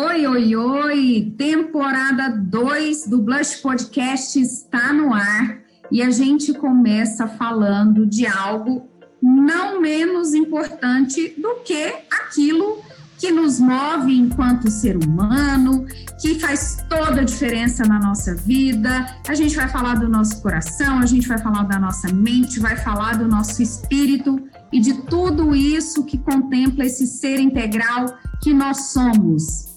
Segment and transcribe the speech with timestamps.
[0.00, 1.34] Oi, oi, oi!
[1.36, 5.58] Temporada 2 do Blush Podcast está no ar
[5.90, 8.88] e a gente começa falando de algo
[9.20, 12.80] não menos importante do que aquilo
[13.18, 15.84] que nos move enquanto ser humano,
[16.20, 19.04] que faz toda a diferença na nossa vida.
[19.28, 22.76] A gente vai falar do nosso coração, a gente vai falar da nossa mente, vai
[22.76, 24.40] falar do nosso espírito
[24.72, 29.67] e de tudo isso que contempla esse ser integral que nós somos.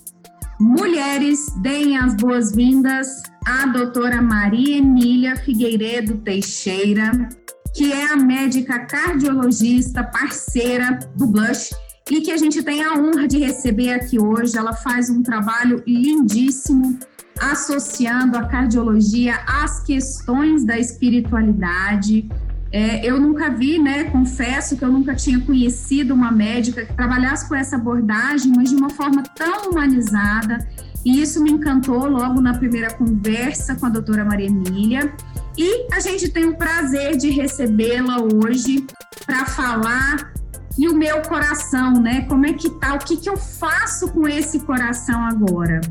[0.61, 7.27] Mulheres, deem as boas-vindas à doutora Maria Emília Figueiredo Teixeira,
[7.75, 11.71] que é a médica cardiologista parceira do Blush
[12.11, 14.55] e que a gente tem a honra de receber aqui hoje.
[14.55, 16.99] Ela faz um trabalho lindíssimo
[17.39, 22.29] associando a cardiologia às questões da espiritualidade.
[22.71, 24.05] É, eu nunca vi, né?
[24.05, 28.75] Confesso que eu nunca tinha conhecido uma médica que trabalhasse com essa abordagem, mas de
[28.75, 30.65] uma forma tão humanizada.
[31.03, 35.13] E isso me encantou logo na primeira conversa com a doutora Maria Emília.
[35.57, 38.85] E a gente tem o prazer de recebê-la hoje
[39.25, 40.31] para falar
[40.77, 42.21] e o meu coração, né?
[42.21, 42.93] Como é que tá?
[42.93, 45.81] O que, que eu faço com esse coração agora?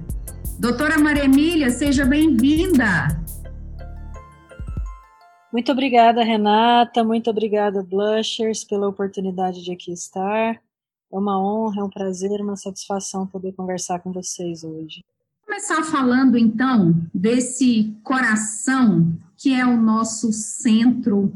[0.59, 3.09] Doutora Maria Emília, seja bem-vinda.
[5.53, 7.03] Muito obrigada, Renata.
[7.03, 10.55] Muito obrigada, Blushers, pela oportunidade de aqui estar.
[11.13, 15.03] É uma honra, é um prazer, uma satisfação poder conversar com vocês hoje.
[15.45, 21.33] Começar falando então desse coração que é o nosso centro,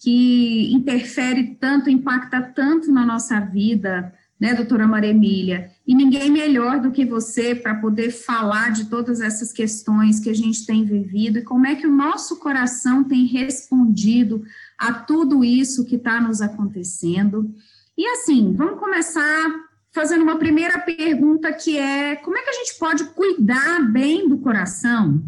[0.00, 5.70] que interfere tanto, impacta tanto na nossa vida, né, doutora Maria Emília?
[5.86, 10.34] E ninguém melhor do que você para poder falar de todas essas questões que a
[10.34, 14.44] gente tem vivido e como é que o nosso coração tem respondido
[14.78, 17.54] a tudo isso que está nos acontecendo.
[17.96, 22.78] E assim, vamos começar fazendo uma primeira pergunta que é: como é que a gente
[22.78, 25.22] pode cuidar bem do coração?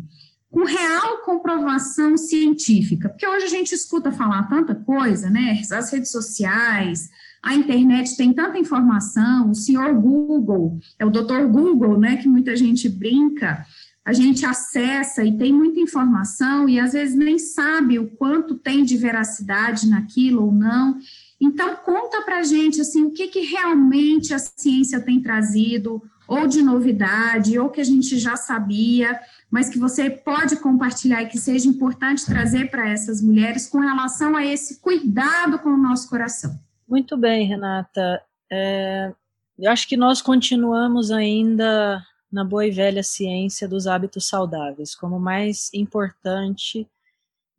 [0.51, 5.61] Com real comprovação científica, porque hoje a gente escuta falar tanta coisa, né?
[5.71, 7.11] As redes sociais,
[7.47, 12.57] a internet tem tanta informação, o senhor Google, é o doutor Google, né, que muita
[12.57, 13.65] gente brinca,
[14.05, 18.83] a gente acessa e tem muita informação e às vezes nem sabe o quanto tem
[18.85, 20.99] de veracidade naquilo ou não.
[21.41, 26.49] Então, conta para a gente, assim, o que, que realmente a ciência tem trazido, ou
[26.49, 31.39] de novidade, ou que a gente já sabia, mas que você pode compartilhar e que
[31.39, 36.66] seja importante trazer para essas mulheres com relação a esse cuidado com o nosso coração.
[36.89, 38.23] Muito bem, Renata.
[38.51, 39.13] É,
[39.59, 45.19] eu acho que nós continuamos ainda na boa e velha ciência dos hábitos saudáveis, como
[45.19, 46.89] mais importante,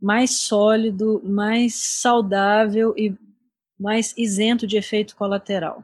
[0.01, 3.17] mais sólido, mais saudável e
[3.77, 5.83] mais isento de efeito colateral.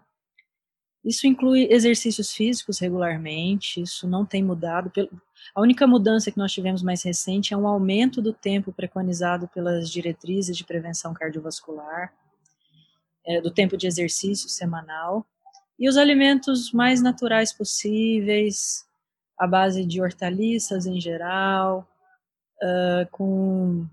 [1.04, 4.90] Isso inclui exercícios físicos regularmente, isso não tem mudado.
[5.54, 9.90] A única mudança que nós tivemos mais recente é um aumento do tempo preconizado pelas
[9.90, 12.14] diretrizes de prevenção cardiovascular
[13.26, 15.26] é, do tempo de exercício semanal,
[15.80, 18.86] e os alimentos mais naturais possíveis,
[19.38, 21.88] à base de hortaliças em geral,
[22.62, 23.86] uh, com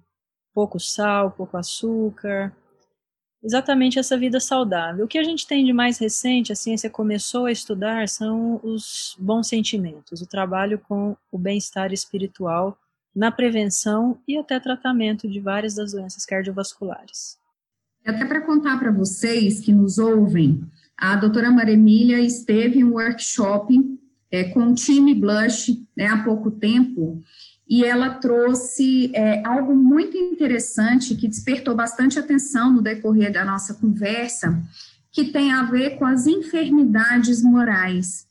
[0.54, 2.54] pouco sal, pouco açúcar,
[3.42, 5.04] exatamente essa vida saudável.
[5.04, 9.16] O que a gente tem de mais recente, a ciência começou a estudar, são os
[9.18, 12.76] bons sentimentos, o trabalho com o bem-estar espiritual
[13.14, 17.39] na prevenção e até tratamento de várias das doenças cardiovasculares.
[18.10, 20.64] Até para contar para vocês que nos ouvem,
[20.96, 23.78] a doutora Maria Emília esteve em um workshop
[24.32, 27.22] é, com o time Blush né, há pouco tempo,
[27.68, 33.74] e ela trouxe é, algo muito interessante que despertou bastante atenção no decorrer da nossa
[33.74, 34.60] conversa,
[35.12, 38.26] que tem a ver com as enfermidades morais.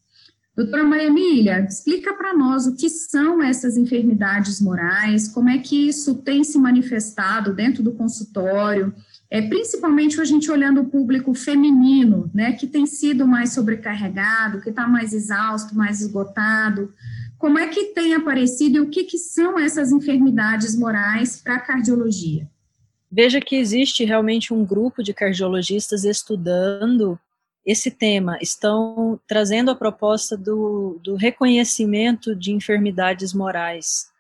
[0.58, 5.88] Doutora Maria Emília, explica para nós o que são essas enfermidades morais, como é que
[5.88, 8.94] isso tem se manifestado dentro do consultório,
[9.32, 14.70] é, principalmente a gente olhando o público feminino, né, que tem sido mais sobrecarregado, que
[14.70, 16.92] está mais exausto, mais esgotado.
[17.38, 21.60] Como é que tem aparecido e o que, que são essas enfermidades morais para a
[21.60, 22.50] cardiologia?
[23.12, 27.20] Veja que existe realmente um grupo de cardiologistas estudando
[27.66, 34.12] esse tema, estão trazendo a proposta do, do reconhecimento de enfermidades morais,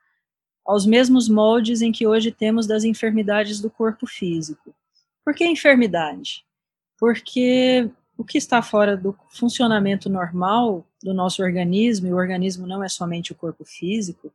[0.63, 4.73] aos mesmos moldes em que hoje temos das enfermidades do corpo físico.
[5.29, 6.43] Por que enfermidade?
[6.97, 7.87] Porque
[8.17, 12.89] o que está fora do funcionamento normal do nosso organismo, e o organismo não é
[12.89, 14.33] somente o corpo físico,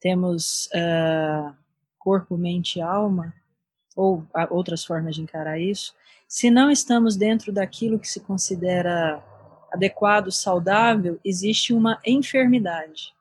[0.00, 1.54] temos uh,
[1.96, 3.32] corpo, mente e alma,
[3.94, 5.94] ou outras formas de encarar isso,
[6.26, 9.22] se não estamos dentro daquilo que se considera
[9.72, 13.14] adequado, saudável, existe uma enfermidade.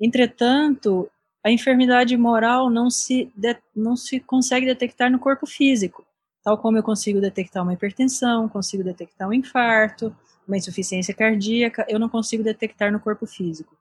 [0.00, 1.10] Entretanto,
[1.42, 6.06] a enfermidade moral não se, de, não se consegue detectar no corpo físico,
[6.42, 10.14] tal como eu consigo detectar uma hipertensão, consigo detectar um infarto,
[10.46, 13.76] uma insuficiência cardíaca, eu não consigo detectar no corpo físico.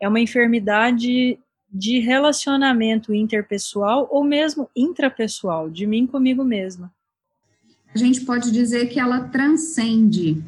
[0.00, 1.38] É uma enfermidade
[1.72, 6.92] de relacionamento interpessoal ou mesmo intrapessoal, de mim comigo mesma.
[7.94, 10.42] A gente pode dizer que ela transcende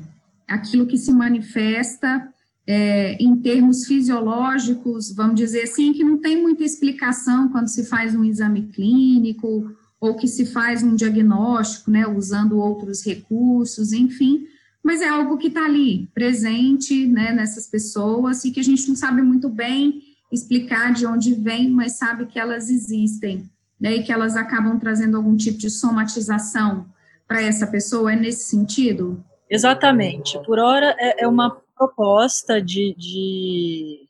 [0.46, 2.28] aquilo que se manifesta
[2.66, 8.14] é, em termos fisiológicos, vamos dizer assim, que não tem muita explicação quando se faz
[8.14, 9.74] um exame clínico
[10.04, 14.46] ou que se faz um diagnóstico, né, usando outros recursos, enfim,
[14.82, 18.94] mas é algo que está ali, presente, né, nessas pessoas e que a gente não
[18.94, 23.48] sabe muito bem explicar de onde vem, mas sabe que elas existem,
[23.80, 26.86] né, e que elas acabam trazendo algum tipo de somatização
[27.26, 29.24] para essa pessoa, é nesse sentido?
[29.48, 30.38] Exatamente.
[30.44, 34.06] Por hora é, é uma proposta de, de,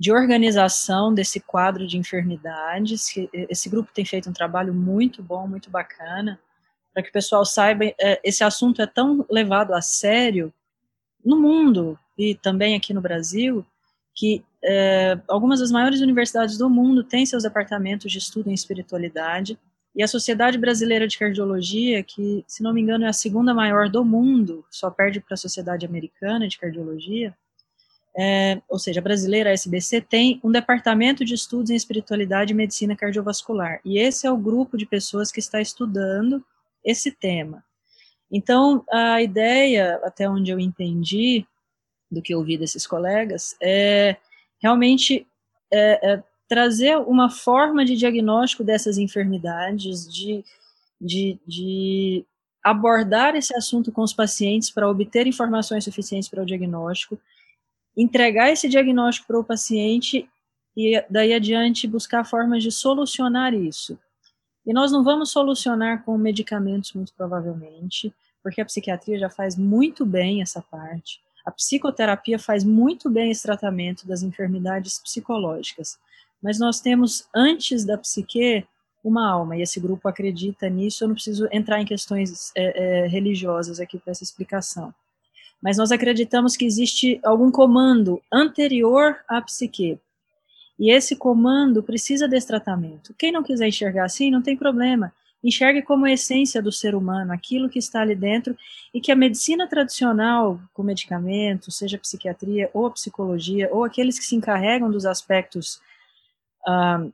[0.00, 3.14] de, organização desse quadro de enfermidades.
[3.32, 6.40] Esse grupo tem feito um trabalho muito bom, muito bacana,
[6.92, 10.52] para que o pessoal saiba, é, esse assunto é tão levado a sério
[11.24, 13.64] no mundo e também aqui no Brasil,
[14.14, 19.58] que é, algumas das maiores universidades do mundo têm seus departamentos de estudo em espiritualidade,
[19.94, 23.88] e a Sociedade Brasileira de Cardiologia, que, se não me engano, é a segunda maior
[23.88, 27.36] do mundo, só perde para a Sociedade Americana de Cardiologia,
[28.16, 32.56] é, ou seja, a brasileira, a SBC, tem um departamento de estudos em espiritualidade e
[32.56, 33.80] medicina cardiovascular.
[33.84, 36.44] E esse é o grupo de pessoas que está estudando
[36.84, 37.64] esse tema.
[38.30, 41.46] Então, a ideia, até onde eu entendi,
[42.10, 44.16] do que ouvi desses colegas, é
[44.60, 45.26] realmente
[45.72, 50.44] é, é trazer uma forma de diagnóstico dessas enfermidades, de,
[51.00, 52.24] de, de
[52.62, 57.20] abordar esse assunto com os pacientes para obter informações suficientes para o diagnóstico,
[57.96, 60.28] entregar esse diagnóstico para o paciente
[60.76, 63.98] e daí adiante buscar formas de solucionar isso.
[64.66, 70.06] E nós não vamos solucionar com medicamentos, muito provavelmente, porque a psiquiatria já faz muito
[70.06, 71.20] bem essa parte.
[71.44, 75.98] A psicoterapia faz muito bem esse tratamento das enfermidades psicológicas
[76.42, 78.66] mas nós temos antes da psique
[79.02, 81.04] uma alma, e esse grupo acredita nisso.
[81.04, 84.94] Eu não preciso entrar em questões é, é, religiosas aqui para essa explicação.
[85.62, 89.98] Mas nós acreditamos que existe algum comando anterior à psique.
[90.78, 93.14] E esse comando precisa desse tratamento.
[93.18, 95.12] Quem não quiser enxergar assim, não tem problema.
[95.44, 98.56] Enxergue como a essência do ser humano, aquilo que está ali dentro,
[98.92, 104.36] e que a medicina tradicional, com medicamentos, seja psiquiatria ou psicologia, ou aqueles que se
[104.36, 105.80] encarregam dos aspectos
[106.66, 107.12] uh,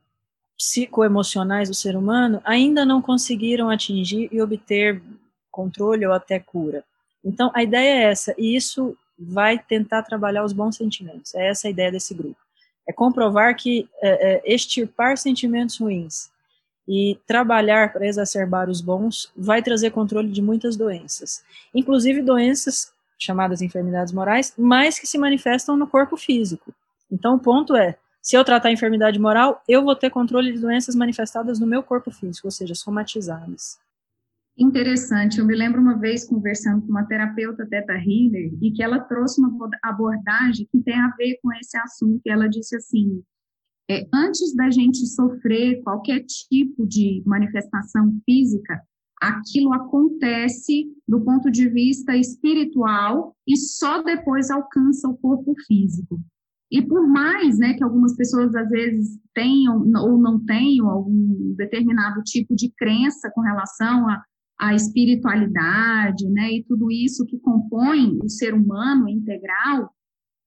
[0.56, 5.02] psicoemocionais do ser humano ainda não conseguiram atingir e obter
[5.50, 6.84] controle ou até cura.
[7.26, 11.34] Então, a ideia é essa, e isso vai tentar trabalhar os bons sentimentos.
[11.34, 12.38] É essa a ideia desse grupo.
[12.88, 16.30] É comprovar que é, é, extirpar sentimentos ruins
[16.86, 21.42] e trabalhar para exacerbar os bons vai trazer controle de muitas doenças,
[21.74, 26.72] inclusive doenças chamadas enfermidades morais, mas que se manifestam no corpo físico.
[27.10, 30.60] Então, o ponto é se eu tratar a enfermidade moral, eu vou ter controle de
[30.60, 33.78] doenças manifestadas no meu corpo físico, ou seja, somatizadas.
[34.58, 35.38] Interessante.
[35.38, 39.40] Eu me lembro uma vez conversando com uma terapeuta Teta Healer e que ela trouxe
[39.40, 42.22] uma abordagem que tem a ver com esse assunto.
[42.24, 43.22] E ela disse assim:
[43.90, 48.80] é, antes da gente sofrer qualquer tipo de manifestação física,
[49.20, 56.18] aquilo acontece do ponto de vista espiritual e só depois alcança o corpo físico.
[56.70, 62.22] E por mais né, que algumas pessoas às vezes tenham ou não tenham algum determinado
[62.22, 64.24] tipo de crença com relação à,
[64.58, 69.92] à espiritualidade, né, e tudo isso que compõe o ser humano integral,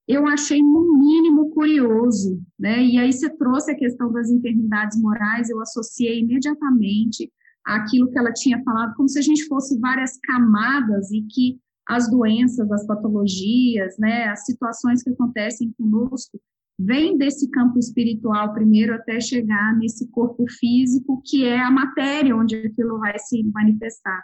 [0.08, 2.84] eu achei no mínimo curioso, né?
[2.84, 7.32] E aí você trouxe a questão das enfermidades morais, eu associei imediatamente
[7.63, 12.10] aquilo que ela tinha falado, como se a gente fosse várias camadas e que as
[12.10, 16.39] doenças, as patologias, né, as situações que acontecem conosco,
[16.79, 22.55] vem desse campo espiritual primeiro até chegar nesse corpo físico, que é a matéria onde
[22.55, 24.24] aquilo vai se manifestar.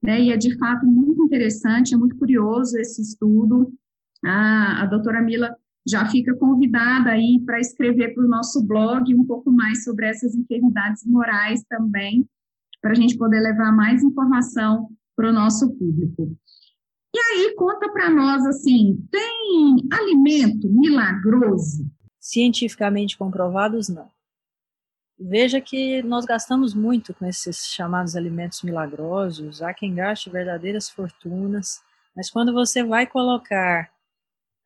[0.00, 0.20] Né?
[0.22, 3.72] E é de fato muito interessante, é muito curioso esse estudo.
[4.24, 5.52] A, a doutora Mila
[5.86, 10.34] já fica convidada aí para escrever para o nosso blog um pouco mais sobre essas
[10.34, 12.24] enfermidades morais também,
[12.80, 16.36] para a gente poder levar mais informação para o nosso público.
[17.14, 21.86] E aí conta para nós assim, tem alimento milagroso?
[22.26, 24.10] Cientificamente comprovados não.
[25.16, 31.84] Veja que nós gastamos muito com esses chamados alimentos milagrosos, há quem gaste verdadeiras fortunas,
[32.16, 33.92] Mas quando você vai colocar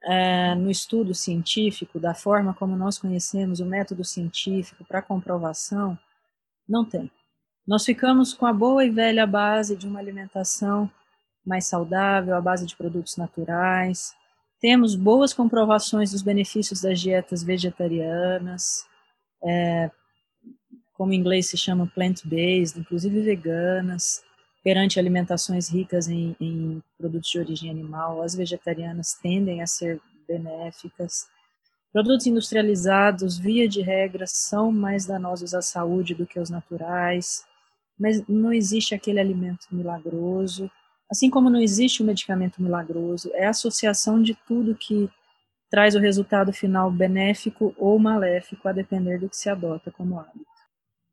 [0.04, 5.98] é, no estudo científico, da forma como nós conhecemos o método científico para comprovação,
[6.66, 7.10] não tem.
[7.66, 10.90] Nós ficamos com a boa e velha base de uma alimentação
[11.44, 14.14] mais saudável, à base de produtos naturais.
[14.60, 18.86] Temos boas comprovações dos benefícios das dietas vegetarianas,
[19.42, 19.90] é,
[20.92, 24.22] como em inglês se chama plant-based, inclusive veganas,
[24.62, 28.20] perante alimentações ricas em, em produtos de origem animal.
[28.20, 29.98] As vegetarianas tendem a ser
[30.28, 31.26] benéficas.
[31.90, 37.44] Produtos industrializados, via de regra, são mais danosos à saúde do que os naturais,
[37.98, 40.70] mas não existe aquele alimento milagroso.
[41.10, 45.10] Assim como não existe um medicamento milagroso, é a associação de tudo que
[45.70, 50.46] traz o resultado final benéfico ou maléfico, a depender do que se adota como hábito.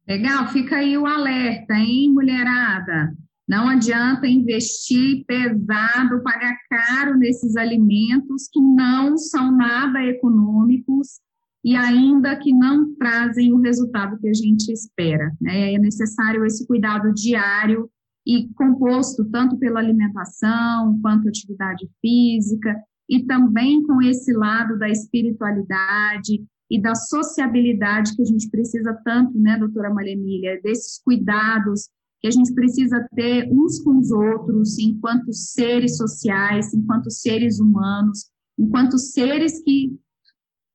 [0.08, 3.14] Legal, fica aí o alerta, hein, mulherada?
[3.48, 11.20] Não adianta investir pesado, pagar caro nesses alimentos que não são nada econômicos
[11.64, 15.32] e ainda que não trazem o resultado que a gente espera.
[15.40, 15.74] Né?
[15.74, 17.90] É necessário esse cuidado diário
[18.28, 22.76] e composto tanto pela alimentação quanto atividade física
[23.10, 29.40] e também com esse lado da espiritualidade e da sociabilidade que a gente precisa tanto,
[29.40, 31.88] né, doutora Maria Emília, desses cuidados
[32.20, 38.30] que a gente precisa ter uns com os outros enquanto seres sociais, enquanto seres humanos,
[38.60, 39.98] enquanto seres que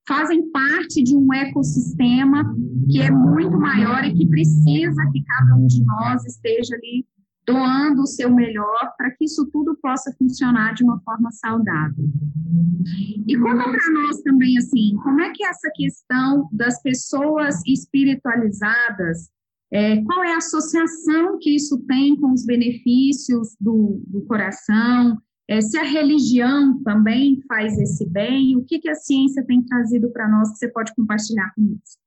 [0.09, 2.43] fazem parte de um ecossistema
[2.91, 7.05] que é muito maior e que precisa que cada um de nós esteja ali
[7.47, 12.05] doando o seu melhor para que isso tudo possa funcionar de uma forma saudável.
[13.27, 19.31] E conta para nós também, assim, como é que essa questão das pessoas espiritualizadas,
[19.73, 25.19] é, qual é a associação que isso tem com os benefícios do, do coração,
[25.49, 30.11] é, se a religião também faz esse bem, o que, que a ciência tem trazido
[30.11, 32.01] para nós que você pode compartilhar conosco?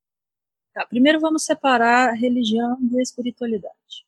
[0.73, 4.04] Tá, primeiro vamos separar religião e espiritualidade.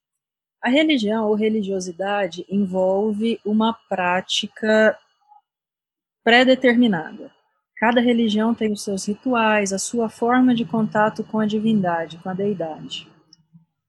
[0.67, 4.99] A religião ou religiosidade envolve uma prática
[6.25, 7.31] pré-determinada.
[7.77, 12.27] Cada religião tem os seus rituais, a sua forma de contato com a divindade, com
[12.27, 13.07] a deidade.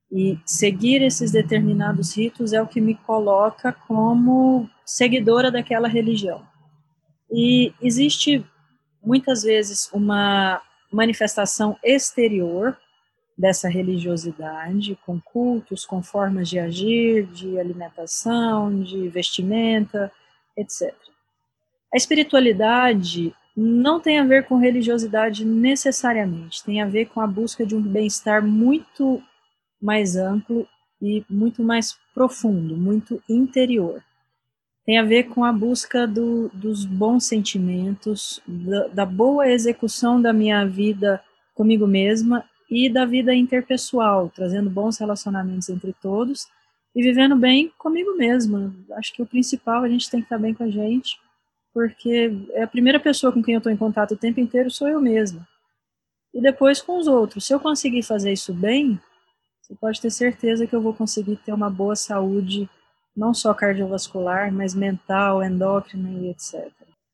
[0.09, 6.47] E seguir esses determinados ritos é o que me coloca como seguidora daquela religião.
[7.29, 8.47] E existe
[9.03, 12.79] muitas vezes uma manifestação exterior
[13.39, 20.11] dessa religiosidade, com cultos, com formas de agir, de alimentação, de vestimenta,
[20.57, 20.93] etc.
[21.95, 27.65] A espiritualidade não tem a ver com religiosidade necessariamente, tem a ver com a busca
[27.65, 29.23] de um bem-estar muito
[29.81, 30.67] mais amplo
[31.01, 34.03] e muito mais profundo, muito interior.
[34.85, 40.33] Tem a ver com a busca do, dos bons sentimentos, da, da boa execução da
[40.33, 41.23] minha vida
[41.55, 46.47] comigo mesma e da vida interpessoal, trazendo bons relacionamentos entre todos
[46.95, 48.75] e vivendo bem comigo mesma.
[48.93, 51.19] Acho que o principal, a gente tem que estar bem com a gente,
[51.73, 54.89] porque é a primeira pessoa com quem eu estou em contato o tempo inteiro sou
[54.89, 55.47] eu mesma.
[56.35, 57.47] E depois com os outros.
[57.47, 59.01] Se eu conseguir fazer isso bem,
[59.63, 62.69] você pode ter certeza que eu vou conseguir ter uma boa saúde,
[63.17, 66.71] não só cardiovascular, mas mental, endócrina e etc.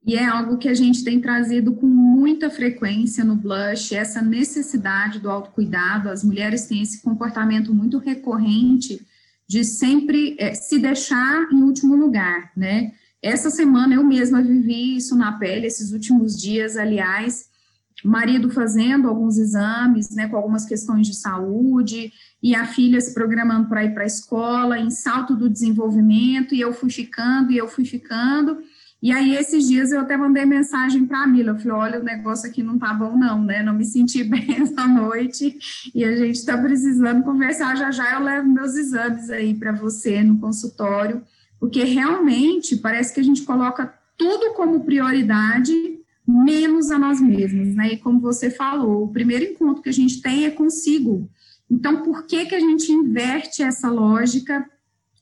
[0.07, 1.87] E é algo que a gente tem trazido com
[2.25, 6.09] muita frequência no blush, essa necessidade do autocuidado.
[6.09, 9.07] As mulheres têm esse comportamento muito recorrente
[9.47, 12.93] de sempre é, se deixar em último lugar, né?
[13.23, 17.51] Essa semana eu mesma vivi isso na pele, esses últimos dias, aliás,
[18.03, 22.11] marido fazendo alguns exames, né, com algumas questões de saúde,
[22.43, 26.61] e a filha se programando para ir para a escola, em salto do desenvolvimento, e
[26.61, 28.59] eu fui ficando, e eu fui ficando,
[29.05, 32.03] e aí, esses dias, eu até mandei mensagem para a Mila, eu falei, olha, o
[32.03, 35.59] negócio aqui não tá bom não, né, não me senti bem essa noite,
[35.95, 40.23] e a gente está precisando conversar, já já eu levo meus exames aí para você
[40.23, 41.23] no consultório,
[41.61, 45.75] porque realmente parece que a gente coloca tudo como prioridade,
[46.27, 50.23] menos a nós mesmos, né, e como você falou, o primeiro encontro que a gente
[50.23, 51.29] tem é consigo,
[51.71, 54.65] então, por que que a gente inverte essa lógica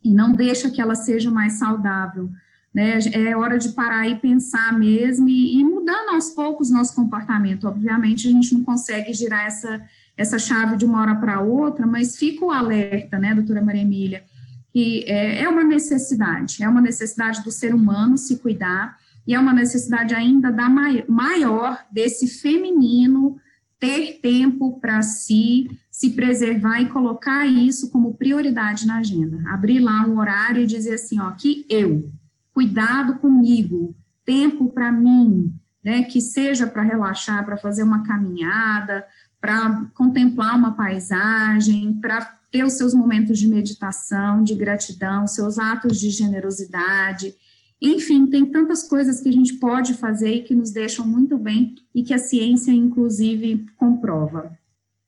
[0.04, 2.30] e não deixa que ela seja mais saudável?
[2.74, 2.98] Né?
[3.12, 7.68] É hora de parar e pensar mesmo e, e mudando aos poucos nosso comportamento.
[7.68, 9.82] Obviamente, a gente não consegue girar essa,
[10.16, 14.24] essa chave de uma hora para outra, mas fica o alerta, né, doutora Maria Emília,
[14.72, 19.38] que é, é uma necessidade, é uma necessidade do ser humano se cuidar e é
[19.38, 23.36] uma necessidade ainda da maior desse feminino
[23.78, 29.42] ter tempo para si, se preservar e colocar isso como prioridade na agenda.
[29.50, 32.10] Abrir lá um horário e dizer assim, ó, que eu,
[32.52, 33.94] cuidado comigo,
[34.24, 39.04] tempo para mim, né, que seja para relaxar, para fazer uma caminhada,
[39.40, 45.98] para contemplar uma paisagem, para ter os seus momentos de meditação, de gratidão, seus atos
[45.98, 47.34] de generosidade.
[47.80, 51.74] Enfim, tem tantas coisas que a gente pode fazer e que nos deixam muito bem
[51.92, 54.56] e que a ciência, inclusive, comprova.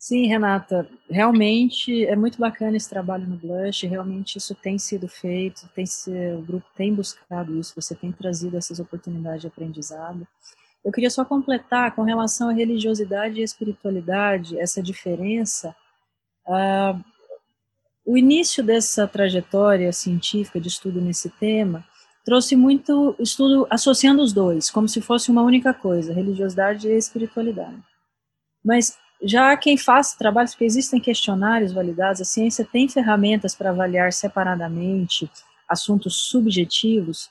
[0.07, 5.67] Sim, Renata, realmente é muito bacana esse trabalho no Blush, realmente isso tem sido feito,
[5.75, 5.87] tem
[6.37, 10.29] o grupo tem buscado isso, você tem trazido essas oportunidades de aprendizado.
[10.85, 15.75] Eu queria só completar com relação à religiosidade e espiritualidade, essa diferença.
[16.47, 17.03] Uh,
[18.05, 21.83] o início dessa trajetória científica de estudo nesse tema
[22.27, 27.83] trouxe muito estudo associando os dois, como se fosse uma única coisa, religiosidade e espiritualidade.
[28.63, 34.13] Mas já quem faz trabalhos, porque existem questionários validados, a ciência tem ferramentas para avaliar
[34.13, 35.31] separadamente
[35.69, 37.31] assuntos subjetivos,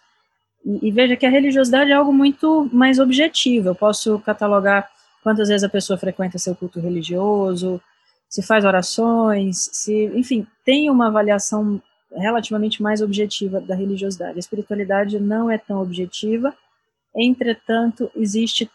[0.66, 3.70] e, e, veja que a religiosidade é algo muito mais objetivo.
[3.70, 4.90] Eu posso catalogar
[5.22, 7.82] quantas vezes a pessoa frequenta seu culto religioso,
[8.30, 11.82] se faz orações, se, enfim, tem uma avaliação
[12.12, 14.38] relativamente mais objetiva da religiosidade.
[14.38, 16.56] A espiritualidade não é tão objetiva,
[17.16, 18.70] entretanto, existe,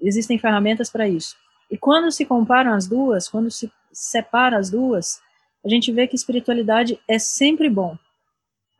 [0.00, 1.36] existem ferramentas para isso.
[1.70, 5.20] E quando se comparam as duas, quando se separa as duas,
[5.64, 7.96] a gente vê que espiritualidade é sempre bom.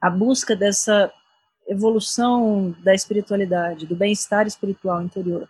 [0.00, 1.12] A busca dessa
[1.66, 5.48] evolução da espiritualidade, do bem-estar espiritual interior.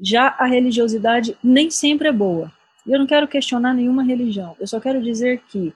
[0.00, 2.52] Já a religiosidade nem sempre é boa.
[2.86, 4.56] Eu não quero questionar nenhuma religião.
[4.60, 5.72] Eu só quero dizer que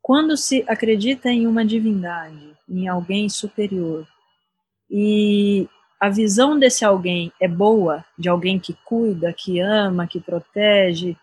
[0.00, 4.06] quando se acredita em uma divindade, em alguém superior,
[4.90, 5.68] e
[6.02, 11.16] a visão desse alguém é boa, de alguém que cuida, que ama, que protege,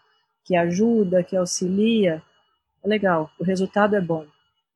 [0.46, 2.24] que ajuda, que auxilia,
[2.82, 4.26] é legal, o resultado é bom.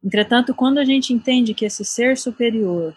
[0.03, 2.93] Entretanto, quando a gente entende que esse ser superior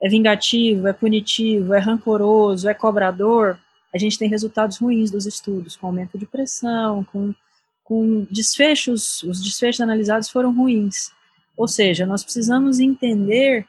[0.00, 3.58] é vingativo, é punitivo, é rancoroso, é cobrador,
[3.94, 7.34] a gente tem resultados ruins dos estudos, com aumento de pressão, com,
[7.84, 11.12] com desfechos, os desfechos analisados foram ruins.
[11.54, 13.66] Ou seja, nós precisamos entender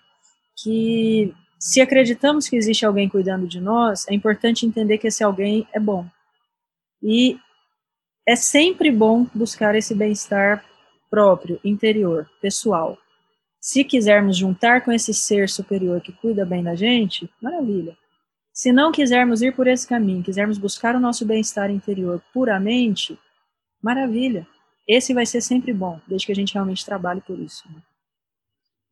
[0.56, 5.68] que se acreditamos que existe alguém cuidando de nós, é importante entender que esse alguém
[5.74, 6.08] é bom.
[7.04, 7.38] E
[8.26, 10.64] é sempre bom buscar esse bem-estar
[11.10, 12.98] próprio, interior, pessoal.
[13.60, 17.98] Se quisermos juntar com esse ser superior que cuida bem da gente, maravilha.
[18.54, 23.20] Se não quisermos ir por esse caminho, quisermos buscar o nosso bem-estar interior puramente,
[23.82, 24.48] maravilha.
[24.88, 27.64] Esse vai ser sempre bom, desde que a gente realmente trabalhe por isso.
[27.70, 27.82] Né?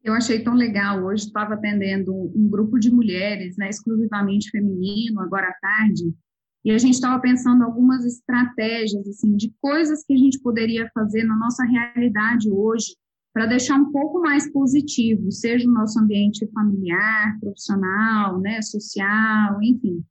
[0.08, 1.04] Eu achei tão legal.
[1.04, 6.16] Hoje estava atendendo um grupo de mulheres, né, exclusivamente feminino, agora à tarde,
[6.64, 11.26] e a gente estava pensando algumas estratégias, assim, de coisas que a gente poderia fazer
[11.26, 12.96] na nossa realidade hoje
[13.34, 20.02] para deixar um pouco mais positivo, seja o nosso ambiente familiar, profissional, né, social, enfim.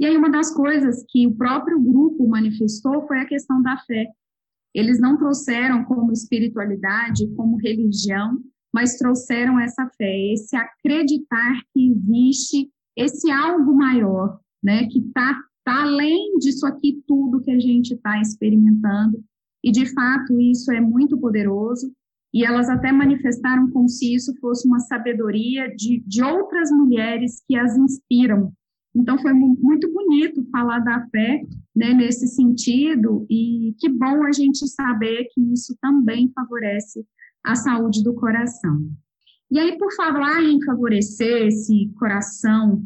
[0.00, 4.06] E aí uma das coisas que o próprio grupo manifestou foi a questão da fé.
[4.74, 8.42] Eles não trouxeram como espiritualidade, como religião,
[8.76, 15.34] mas trouxeram essa fé, esse acreditar que existe esse algo maior, né, que está
[15.64, 19.24] tá além disso aqui tudo que a gente está experimentando,
[19.64, 21.90] e de fato isso é muito poderoso,
[22.34, 27.56] e elas até manifestaram como se isso fosse uma sabedoria de, de outras mulheres que
[27.56, 28.52] as inspiram.
[28.94, 31.40] Então foi muito bonito falar da fé
[31.74, 37.06] né, nesse sentido, e que bom a gente saber que isso também favorece
[37.46, 38.90] a saúde do coração.
[39.48, 42.82] E aí, por falar em favorecer esse coração,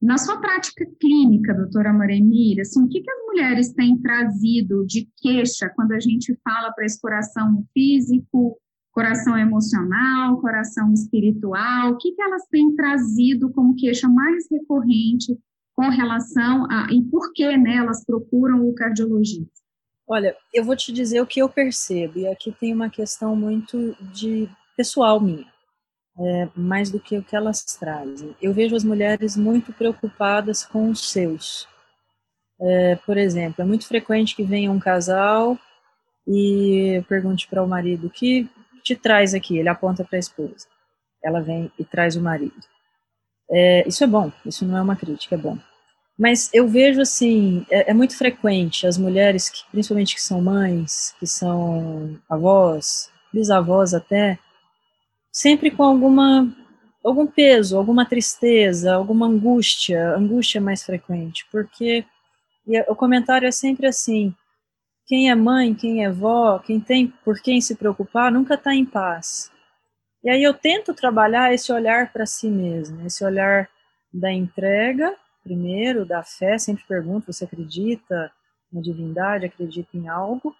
[0.00, 5.08] na sua prática clínica, doutora Moremira, assim, o que, que as mulheres têm trazido de
[5.16, 8.58] queixa quando a gente fala para esse coração físico,
[8.92, 11.92] coração emocional, coração espiritual?
[11.92, 15.34] O que, que elas têm trazido como queixa mais recorrente
[15.74, 16.86] com relação a.
[16.92, 19.63] e por que né, elas procuram o cardiologista?
[20.06, 23.96] Olha, eu vou te dizer o que eu percebo, e aqui tem uma questão muito
[24.12, 25.46] de pessoal minha,
[26.18, 28.36] é, mais do que o que elas trazem.
[28.40, 31.66] Eu vejo as mulheres muito preocupadas com os seus.
[32.60, 35.58] É, por exemplo, é muito frequente que venha um casal
[36.26, 38.48] e pergunte para o marido: o que
[38.82, 39.58] te traz aqui?
[39.58, 40.66] Ele aponta para a esposa.
[41.22, 42.54] Ela vem e traz o marido.
[43.50, 45.58] É, isso é bom, isso não é uma crítica, é bom.
[46.18, 51.14] Mas eu vejo assim, é, é, muito frequente as mulheres, que, principalmente que são mães,
[51.18, 54.38] que são avós, bisavós até,
[55.32, 56.54] sempre com alguma
[57.04, 62.04] algum peso, alguma tristeza, alguma angústia, angústia mais frequente, porque
[62.88, 64.34] o comentário é sempre assim:
[65.06, 68.86] quem é mãe, quem é vó, quem tem por quem se preocupar, nunca está em
[68.86, 69.50] paz.
[70.22, 73.68] E aí eu tento trabalhar esse olhar para si mesmo, esse olhar
[74.12, 75.14] da entrega,
[75.44, 78.32] primeiro, da fé, sempre pergunto, você acredita
[78.72, 80.56] na divindade, acredita em algo?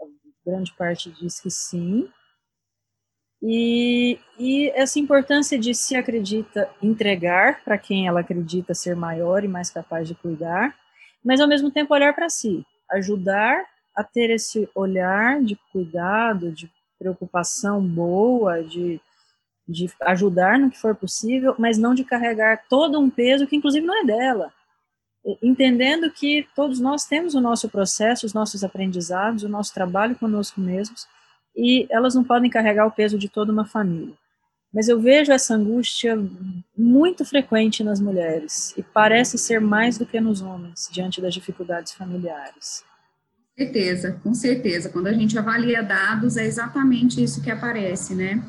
[0.00, 2.10] A grande parte diz que sim.
[3.42, 9.48] E, e essa importância de se acredita entregar para quem ela acredita ser maior e
[9.48, 10.74] mais capaz de cuidar,
[11.22, 13.62] mas ao mesmo tempo olhar para si, ajudar
[13.94, 18.98] a ter esse olhar de cuidado, de preocupação boa, de,
[19.66, 23.86] de ajudar no que for possível, mas não de carregar todo um peso que, inclusive,
[23.86, 24.52] não é dela.
[25.42, 30.60] Entendendo que todos nós temos o nosso processo, os nossos aprendizados, o nosso trabalho conosco
[30.60, 31.06] mesmos,
[31.56, 34.14] e elas não podem carregar o peso de toda uma família.
[34.72, 36.18] Mas eu vejo essa angústia
[36.76, 41.92] muito frequente nas mulheres, e parece ser mais do que nos homens, diante das dificuldades
[41.92, 42.84] familiares
[43.56, 44.88] certeza, com certeza.
[44.88, 48.42] Quando a gente avalia dados, é exatamente isso que aparece, né?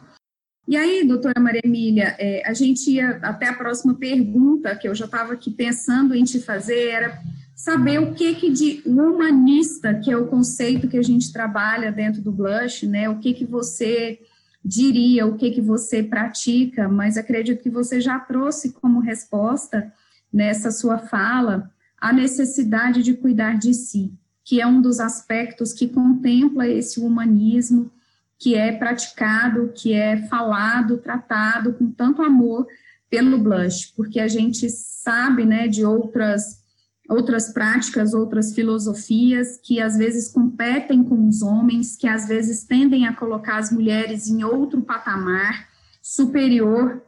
[0.67, 4.95] E aí, doutora Maria Emília, é, a gente ia até a próxima pergunta que eu
[4.95, 7.21] já estava aqui pensando em te fazer, era
[7.55, 12.19] saber o que que de humanista, que é o conceito que a gente trabalha dentro
[12.21, 13.07] do Blush, né?
[13.07, 14.19] O que que você
[14.63, 19.93] diria, o que que você pratica, mas acredito que você já trouxe como resposta
[20.33, 21.69] nessa sua fala
[22.01, 24.11] a necessidade de cuidar de si,
[24.43, 27.91] que é um dos aspectos que contempla esse humanismo
[28.39, 32.67] que é praticado, que é falado, tratado com tanto amor
[33.09, 36.63] pelo blush, porque a gente sabe, né, de outras
[37.07, 43.05] outras práticas, outras filosofias que às vezes competem com os homens, que às vezes tendem
[43.05, 45.69] a colocar as mulheres em outro patamar
[46.01, 47.03] superior,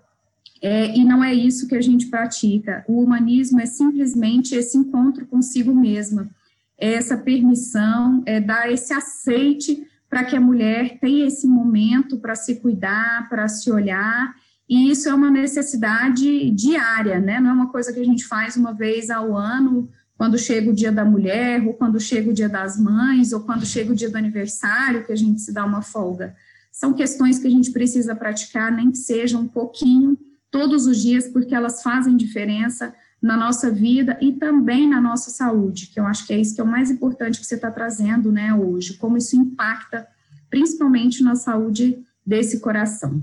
[0.61, 2.83] é, e não é isso que a gente pratica.
[2.87, 6.29] O humanismo é simplesmente esse encontro consigo mesma,
[6.77, 9.86] essa permissão, é, dar esse aceite
[10.17, 14.33] para que a mulher tenha esse momento para se cuidar, para se olhar,
[14.67, 17.39] e isso é uma necessidade diária, né?
[17.39, 20.73] Não é uma coisa que a gente faz uma vez ao ano, quando chega o
[20.73, 24.09] dia da mulher, ou quando chega o dia das mães, ou quando chega o dia
[24.09, 26.35] do aniversário, que a gente se dá uma folga.
[26.71, 30.17] São questões que a gente precisa praticar, nem que seja um pouquinho,
[30.49, 35.87] todos os dias, porque elas fazem diferença na nossa vida e também na nossa saúde,
[35.87, 38.31] que eu acho que é isso que é o mais importante que você está trazendo,
[38.31, 40.07] né, hoje, como isso impacta
[40.49, 43.21] principalmente na saúde desse coração.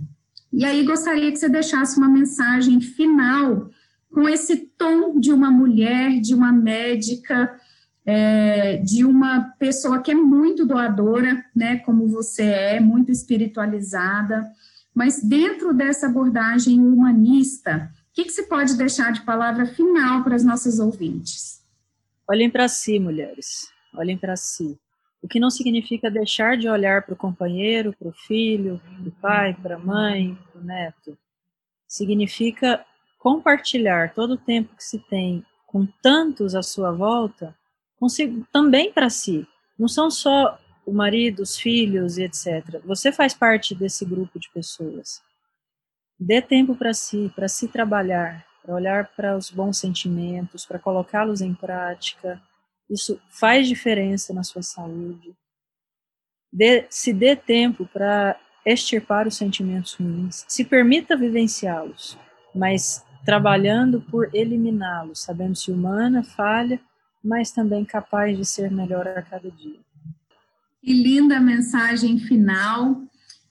[0.52, 3.70] E aí gostaria que você deixasse uma mensagem final
[4.10, 7.58] com esse tom de uma mulher, de uma médica,
[8.06, 14.46] é, de uma pessoa que é muito doadora, né, como você é, muito espiritualizada,
[14.94, 20.44] mas dentro dessa abordagem humanista, que, que você pode deixar de palavra final para as
[20.44, 21.62] nossas ouvintes?
[22.28, 23.68] Olhem para si, mulheres.
[23.92, 24.78] Olhem para si.
[25.20, 29.12] O que não significa deixar de olhar para o companheiro, para o filho, para o
[29.12, 31.18] pai, para a mãe, para o neto.
[31.88, 32.84] Significa
[33.18, 37.56] compartilhar todo o tempo que se tem com tantos à sua volta,
[37.98, 39.46] consigo, também para si.
[39.76, 42.80] Não são só o marido, os filhos e etc.
[42.84, 45.20] Você faz parte desse grupo de pessoas.
[46.26, 51.42] Dê tempo para si, para se trabalhar, para olhar para os bons sentimentos, para colocá-los
[51.42, 52.40] em prática.
[52.88, 55.34] Isso faz diferença na sua saúde.
[56.50, 60.46] Dê, se dê tempo para extirpar os sentimentos ruins.
[60.48, 62.16] Se permita vivenciá-los,
[62.54, 66.80] mas trabalhando por eliminá-los, sabendo-se humana, falha,
[67.22, 69.78] mas também capaz de ser melhor a cada dia.
[70.82, 73.02] Que linda mensagem final.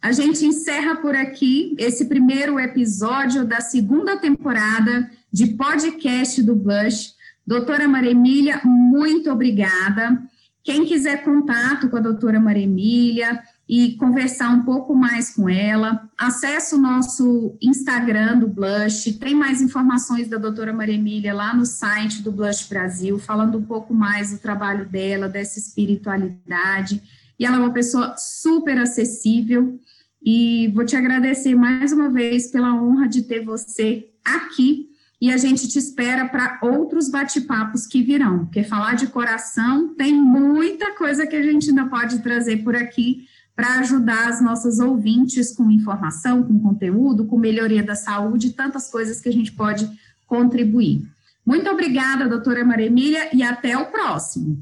[0.03, 7.13] A gente encerra por aqui esse primeiro episódio da segunda temporada de podcast do Blush.
[7.47, 10.21] Doutora Maria Emília, muito obrigada.
[10.61, 16.09] Quem quiser contato com a doutora Maria Emília e conversar um pouco mais com ela,
[16.17, 21.65] acesse o nosso Instagram do Blush, tem mais informações da doutora Maria Emília lá no
[21.65, 27.01] site do Blush Brasil, falando um pouco mais do trabalho dela, dessa espiritualidade.
[27.39, 29.79] E ela é uma pessoa super acessível,
[30.23, 34.89] e vou te agradecer mais uma vez pela honra de ter você aqui.
[35.19, 40.13] E a gente te espera para outros bate-papos que virão, porque falar de coração tem
[40.13, 45.55] muita coisa que a gente ainda pode trazer por aqui para ajudar as nossas ouvintes
[45.55, 49.89] com informação, com conteúdo, com melhoria da saúde, tantas coisas que a gente pode
[50.25, 51.03] contribuir.
[51.45, 54.61] Muito obrigada, doutora Maria Emília, e até o próximo.